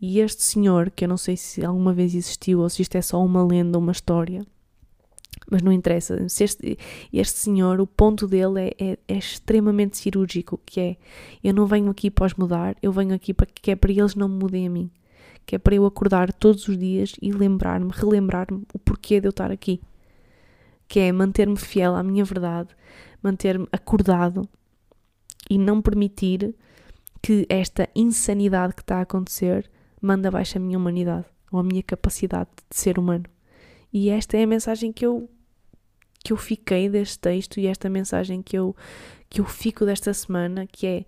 [0.00, 3.02] E este senhor, que eu não sei se alguma vez existiu ou se isto é
[3.02, 4.46] só uma lenda, uma história,
[5.50, 6.24] mas não interessa.
[6.24, 6.78] Este,
[7.12, 10.96] este senhor, o ponto dele é, é, é, extremamente cirúrgico, que é,
[11.42, 14.14] eu não venho aqui para os mudar, eu venho aqui para que é para eles
[14.14, 14.90] não me mudem a mim.
[15.44, 19.30] Que é para eu acordar todos os dias e lembrar-me, relembrar-me o porquê de eu
[19.30, 19.80] estar aqui.
[20.86, 22.68] Que é manter-me fiel à minha verdade,
[23.22, 24.48] manter-me acordado
[25.48, 26.54] e não permitir
[27.22, 31.82] que esta insanidade que está a acontecer manda abaixo a minha humanidade ou a minha
[31.82, 33.24] capacidade de ser humano.
[33.92, 35.28] E esta é a mensagem que eu
[36.24, 38.74] que eu fiquei deste texto e esta mensagem que eu
[39.30, 41.04] que eu fico desta semana, que é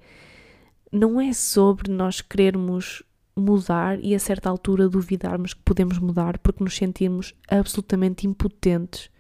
[0.93, 3.03] não é sobre nós querermos
[3.37, 9.11] mudar e a certa altura duvidarmos que podemos mudar porque nos sentimos absolutamente impotentes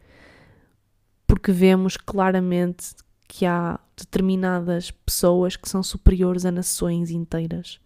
[1.30, 2.88] porque vemos claramente
[3.28, 7.80] que há determinadas pessoas que são superiores a nações inteiras.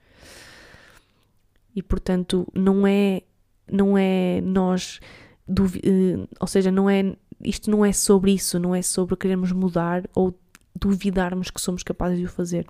[1.74, 3.22] E portanto, não é
[3.70, 5.00] não é nós
[5.48, 10.08] uh, ou seja, não é isto não é sobre isso, não é sobre querermos mudar
[10.14, 10.38] ou
[10.74, 12.66] duvidarmos que somos capazes de o fazer.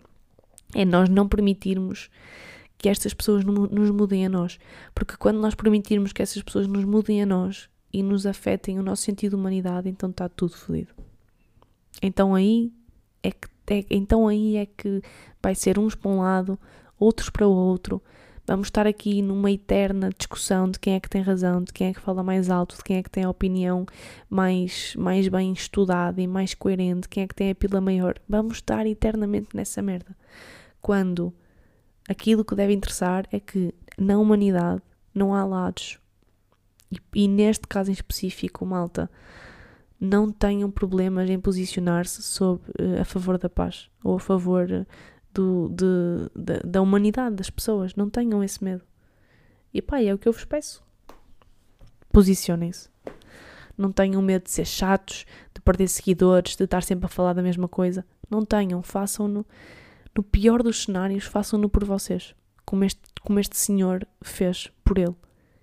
[0.75, 2.11] É nós não permitirmos
[2.77, 4.59] que estas pessoas nos mudem a nós.
[4.95, 8.83] Porque quando nós permitirmos que essas pessoas nos mudem a nós e nos afetem o
[8.83, 10.93] nosso sentido de humanidade, então está tudo fodido.
[12.03, 12.73] Então aí
[13.25, 15.03] é que é, então aí é que
[15.43, 16.59] vai ser uns para um lado,
[16.99, 18.01] outros para o outro,
[18.47, 21.95] Vamos estar aqui numa eterna discussão de quem é que tem razão, de quem é
[21.95, 23.87] que fala mais alto, de quem é que tem a opinião
[24.29, 28.17] mais, mais bem estudada e mais coerente, quem é que tem a pila maior.
[28.29, 30.15] Vamos estar eternamente nessa merda.
[30.83, 31.33] Quando
[32.07, 34.83] aquilo que deve interessar é que na humanidade
[35.15, 35.99] não há lados.
[36.93, 39.11] E, e neste caso em específico, malta,
[40.01, 42.61] não tenham problemas em posicionar-se uh,
[43.01, 44.87] a favor da paz ou a favor
[45.33, 47.95] do, de, de, da humanidade das pessoas.
[47.95, 48.83] Não tenham esse medo.
[49.73, 50.83] E pá, é o que eu vos peço.
[52.13, 52.89] Posicionem-se.
[53.77, 57.43] Não tenham medo de ser chatos, de perder seguidores, de estar sempre a falar da
[57.43, 58.05] mesma coisa.
[58.31, 58.83] Não tenham.
[58.83, 59.45] Façam-no.
[60.17, 62.37] No pior dos cenários, façam-no por vocês.
[62.65, 65.15] Como este, como este senhor fez por ele.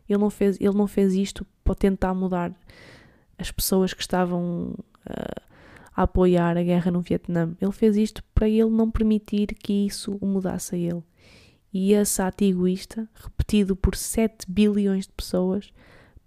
[0.10, 2.54] Ele não fez, ele não fez isto para tentar mudar
[3.41, 4.75] as pessoas que estavam
[5.10, 5.41] uh,
[5.95, 7.56] a apoiar a guerra no Vietnã.
[7.60, 11.04] Ele fez isto para ele não permitir que isso o mudasse a ele.
[11.73, 15.73] E esse ato egoísta, repetido por 7 bilhões de pessoas,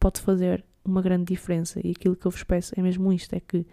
[0.01, 1.81] pode fazer uma grande diferença.
[1.85, 3.67] E aquilo que eu vos peço é mesmo isto: é que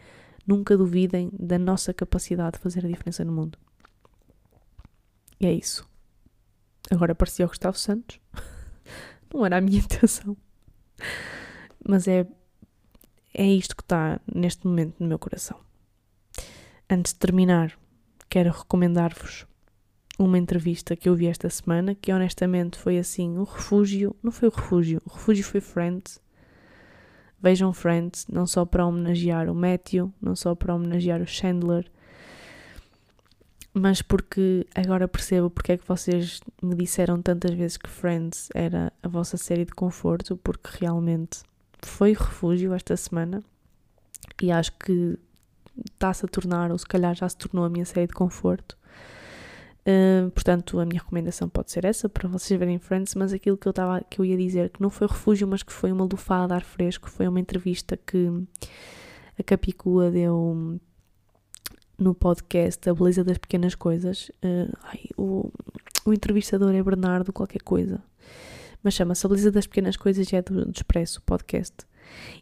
[0.46, 3.58] nunca duvidem da nossa capacidade de fazer a diferença no mundo.
[5.40, 5.90] E é isso.
[6.90, 8.20] Agora aparecia o Gustavo Santos.
[9.34, 10.36] Não era a minha intenção.
[11.88, 12.28] Mas é,
[13.34, 15.58] é isto que está neste momento no meu coração.
[16.90, 17.78] Antes de terminar,
[18.30, 19.46] quero recomendar-vos
[20.20, 24.50] uma entrevista que eu vi esta semana, que honestamente foi assim, o refúgio, não foi
[24.50, 26.20] o refúgio, o refúgio foi Friends.
[27.42, 31.90] Vejam Friends, não só para homenagear o Matthew, não só para homenagear o Chandler,
[33.74, 38.92] mas porque agora percebo porque é que vocês me disseram tantas vezes que Friends era
[39.02, 41.40] a vossa série de conforto, porque realmente
[41.88, 43.44] foi refúgio esta semana
[44.42, 45.18] e acho que
[45.94, 48.78] está-se a tornar, ou se calhar já se tornou a minha série de conforto.
[49.82, 53.68] Uh, portanto, a minha recomendação pode ser essa para vocês verem Friends, mas aquilo que
[53.68, 56.50] eu, tava, que eu ia dizer, que não foi refúgio, mas que foi uma lufada
[56.50, 58.30] de ar fresco, foi uma entrevista que
[59.40, 60.80] a Capicua deu
[61.98, 64.30] no podcast A Beleza das Pequenas Coisas.
[64.44, 65.52] Uh, ai, o,
[66.06, 68.04] o entrevistador é Bernardo qualquer coisa,
[68.84, 71.76] mas chama-se A Beleza das Pequenas Coisas e é do, Expresso, podcast.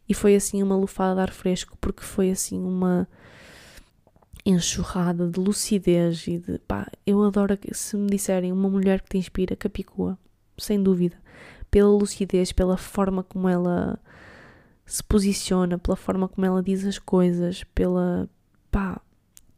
[0.08, 3.08] E foi assim uma lufada de ar fresco, porque foi assim uma
[4.46, 9.18] enxurrada de lucidez e de pá, eu adoro se me disserem uma mulher que te
[9.18, 10.18] inspira, Capicua,
[10.58, 11.18] sem dúvida,
[11.70, 14.00] pela lucidez, pela forma como ela
[14.86, 18.28] se posiciona, pela forma como ela diz as coisas, pela
[18.72, 19.02] pá,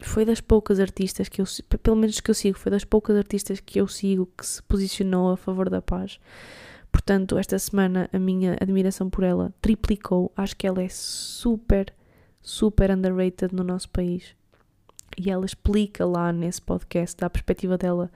[0.01, 1.45] foi das poucas artistas que eu,
[1.81, 5.31] pelo menos que eu sigo, foi das poucas artistas que eu sigo que se posicionou
[5.31, 6.19] a favor da paz.
[6.91, 10.31] Portanto, esta semana a minha admiração por ela triplicou.
[10.35, 11.93] Acho que ela é super,
[12.41, 14.35] super underrated no nosso país.
[15.17, 18.11] E ela explica lá nesse podcast, da perspectiva dela,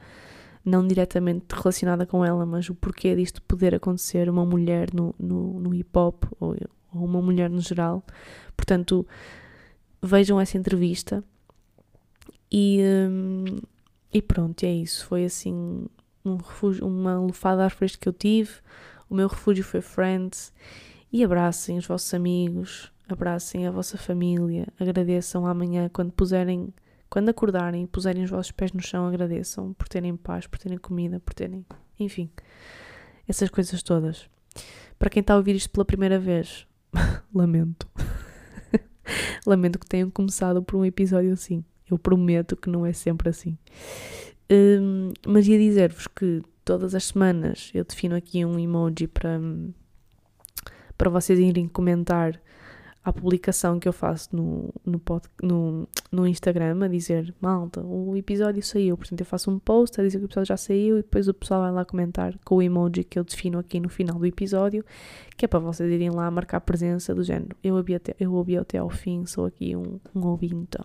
[0.63, 5.59] não diretamente relacionada com ela, mas o porquê disto poder acontecer, uma mulher no, no,
[5.59, 6.55] no hip hop ou,
[6.93, 8.03] ou uma mulher no geral.
[8.55, 9.05] Portanto,
[10.01, 11.23] vejam essa entrevista
[12.51, 13.45] e, hum,
[14.13, 15.05] e pronto, é isso.
[15.05, 15.87] Foi assim
[16.25, 18.51] um refúgio, uma lufada de ar fresco que eu tive.
[19.09, 20.51] O meu refúgio foi Friends.
[21.11, 26.73] E abracem os vossos amigos, abracem a vossa família, agradeçam amanhã quando puserem,
[27.09, 30.77] quando acordarem e puserem os vossos pés no chão, agradeçam por terem paz, por terem
[30.77, 31.65] comida, por terem,
[31.97, 32.29] enfim,
[33.27, 34.29] essas coisas todas.
[34.99, 36.67] Para quem está a ouvir isto pela primeira vez,
[37.33, 37.87] lamento.
[39.45, 41.63] lamento que tenham começado por um episódio assim.
[41.89, 43.57] Eu prometo que não é sempre assim.
[44.51, 49.39] Um, mas ia dizer-vos que todas as semanas eu defino aqui um emoji para,
[50.97, 52.39] para vocês irem comentar
[53.05, 58.17] a publicação que eu faço no, no, pod, no, no Instagram a dizer malta, o
[58.17, 58.97] episódio saiu.
[58.97, 61.33] Portanto, eu faço um post a dizer que o episódio já saiu e depois o
[61.33, 64.83] pessoal vai lá comentar com o emoji que eu defino aqui no final do episódio,
[65.37, 67.55] que é para vocês irem lá marcar presença do género.
[67.63, 70.79] Eu ouvi até, eu ouvi até ao fim, sou aqui um, um ouvinte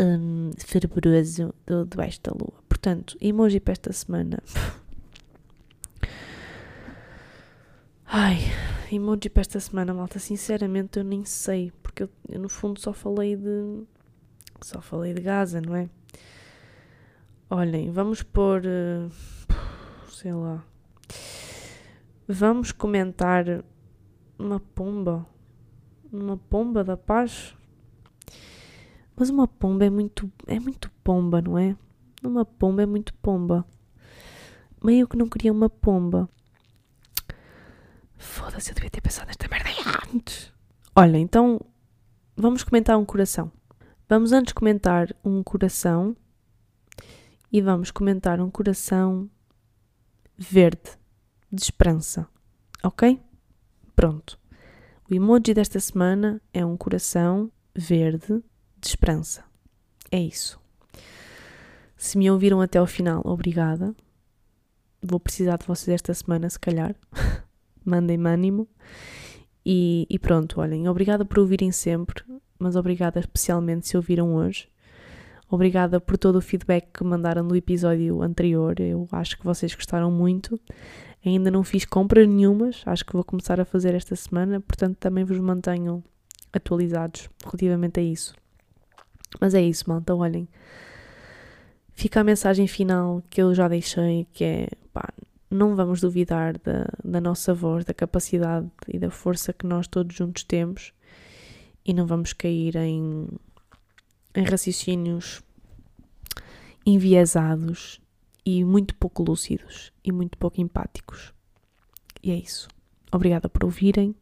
[0.00, 2.54] um, fervoroso do Debaixo da Lua.
[2.68, 4.42] Portanto, emoji para esta semana.
[8.06, 8.38] Ai,
[8.90, 10.18] emoji para esta semana, malta.
[10.18, 13.84] Sinceramente, eu nem sei, porque eu, eu, no fundo só falei de.
[14.62, 15.88] Só falei de Gaza, não é?
[17.48, 18.62] Olhem, vamos pôr.
[18.64, 19.10] Uh,
[20.10, 20.64] sei lá.
[22.26, 23.44] Vamos comentar
[24.38, 25.26] uma pomba.
[26.12, 27.54] Uma pomba da paz.
[29.20, 30.32] Mas uma pomba é muito.
[30.46, 31.76] É muito pomba, não é?
[32.24, 33.66] Uma pomba é muito pomba.
[34.82, 36.26] Meio que não queria uma pomba.
[38.16, 39.68] Foda-se, eu devia ter pensado nesta merda
[40.14, 40.50] antes.
[40.96, 41.60] Olha, então
[42.34, 43.52] vamos comentar um coração.
[44.08, 46.16] Vamos antes comentar um coração
[47.52, 49.28] e vamos comentar um coração
[50.34, 50.96] verde,
[51.52, 52.26] de esperança.
[52.82, 53.20] Ok?
[53.94, 54.38] Pronto.
[55.10, 58.42] O emoji desta semana é um coração verde
[58.80, 59.44] de esperança.
[60.10, 60.58] É isso.
[61.96, 63.94] Se me ouviram até ao final, obrigada.
[65.02, 66.94] Vou precisar de vocês esta semana, se calhar.
[67.84, 68.68] mandem-me ânimo.
[69.64, 72.24] E, e, pronto, olhem, obrigada por ouvirem sempre,
[72.58, 74.68] mas obrigada especialmente se ouviram hoje.
[75.48, 78.78] Obrigada por todo o feedback que mandaram no episódio anterior.
[78.78, 80.58] Eu acho que vocês gostaram muito.
[81.24, 85.24] Ainda não fiz compras nenhumas, acho que vou começar a fazer esta semana, portanto também
[85.24, 86.02] vos mantenho
[86.52, 88.34] atualizados relativamente a isso.
[89.38, 90.48] Mas é isso, malta, olhem.
[91.92, 95.12] Fica a mensagem final que eu já deixei, que é pá,
[95.50, 100.16] não vamos duvidar da, da nossa voz, da capacidade e da força que nós todos
[100.16, 100.92] juntos temos
[101.84, 103.28] e não vamos cair em,
[104.34, 105.42] em raciocínios
[106.86, 108.00] enviesados
[108.44, 111.32] e muito pouco lúcidos e muito pouco empáticos.
[112.22, 112.68] E é isso.
[113.12, 114.14] Obrigada por ouvirem.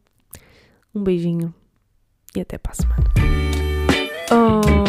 [0.95, 1.55] Um beijinho
[2.35, 3.05] e até para a semana.
[4.31, 4.88] Oh,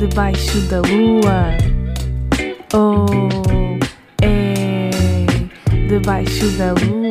[0.00, 1.58] debaixo da lua.
[2.72, 3.06] Oh
[5.88, 7.09] debaixo da lua.